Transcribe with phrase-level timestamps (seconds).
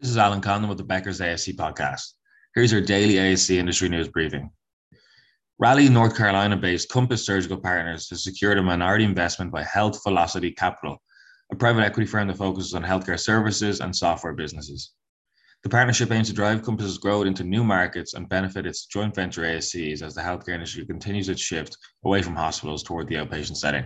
[0.00, 2.12] This is Alan Condon with the Becker's ASC podcast.
[2.54, 4.48] Here's your daily ASC industry news briefing.
[5.58, 10.52] Raleigh, North Carolina based Compass Surgical Partners has secured a minority investment by Health Velocity
[10.52, 11.02] Capital,
[11.52, 14.92] a private equity firm that focuses on healthcare services and software businesses.
[15.64, 19.42] The partnership aims to drive Compass's growth into new markets and benefit its joint venture
[19.42, 23.84] ASCs as the healthcare industry continues its shift away from hospitals toward the outpatient setting.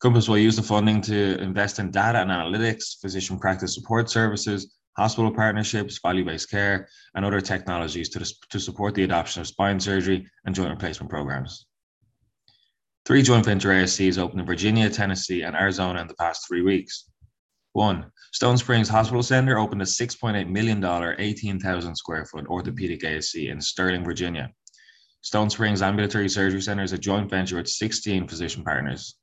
[0.00, 4.74] Compass will use the funding to invest in data and analytics, physician practice support services,
[4.96, 9.80] hospital partnerships, value based care, and other technologies to, to support the adoption of spine
[9.80, 11.66] surgery and joint replacement programs.
[13.04, 17.08] Three joint venture ASCs opened in Virginia, Tennessee, and Arizona in the past three weeks.
[17.72, 20.84] One, Stone Springs Hospital Center opened a $6.8 million,
[21.18, 24.50] 18,000 square foot orthopedic ASC in Sterling, Virginia.
[25.22, 29.16] Stone Springs Ambulatory Surgery Center is a joint venture with 16 physician partners.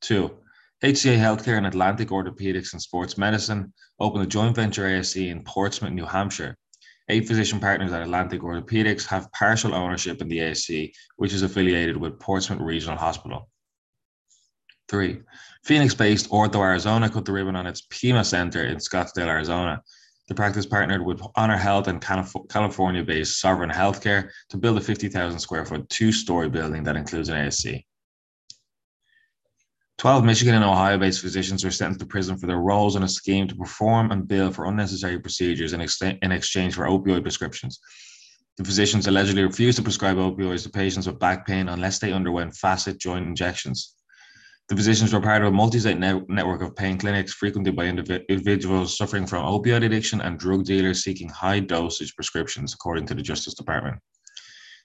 [0.00, 0.38] Two,
[0.84, 5.92] HCA Healthcare and Atlantic Orthopedics and Sports Medicine opened a joint venture ASC in Portsmouth,
[5.92, 6.54] New Hampshire.
[7.08, 11.96] Eight physician partners at Atlantic Orthopedics have partial ownership in the ASC, which is affiliated
[11.96, 13.48] with Portsmouth Regional Hospital.
[14.88, 15.22] Three,
[15.64, 19.80] Phoenix based Ortho Arizona cut the ribbon on its Pima Center in Scottsdale, Arizona.
[20.28, 25.38] The practice partnered with Honor Health and California based Sovereign Healthcare to build a 50,000
[25.38, 27.82] square foot two story building that includes an ASC.
[29.98, 33.08] 12 Michigan and Ohio based physicians were sentenced to prison for their roles in a
[33.08, 37.80] scheme to perform and bill for unnecessary procedures in, ex- in exchange for opioid prescriptions.
[38.58, 42.56] The physicians allegedly refused to prescribe opioids to patients with back pain unless they underwent
[42.56, 43.94] facet joint injections.
[44.68, 47.86] The physicians were part of a multi state ne- network of pain clinics frequented by
[47.86, 53.14] indiv- individuals suffering from opioid addiction and drug dealers seeking high dosage prescriptions, according to
[53.14, 53.98] the Justice Department.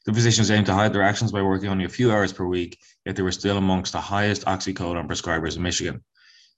[0.06, 2.80] The physicians aimed to hide their actions by working only a few hours per week,
[3.06, 6.04] yet they were still amongst the highest oxycodone prescribers in Michigan.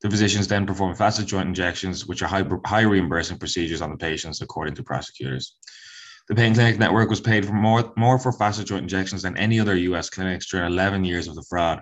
[0.01, 3.97] The physicians then performed facet joint injections, which are high, high reimbursing procedures on the
[3.97, 5.55] patients, according to prosecutors.
[6.29, 9.59] The pain clinic network was paid for more, more for facet joint injections than any
[9.59, 11.81] other US clinics during 11 years of the fraud.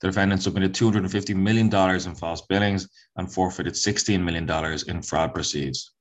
[0.00, 1.66] The defendants submitted $250 million
[2.06, 5.93] in false billings and forfeited $16 million in fraud proceeds.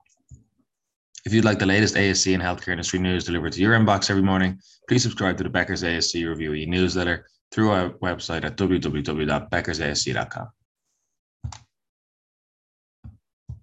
[1.25, 4.23] If you'd like the latest ASC and healthcare industry news delivered to your inbox every
[4.23, 10.47] morning, please subscribe to the Becker's ASC Review e newsletter through our website at www.beckersasc.com.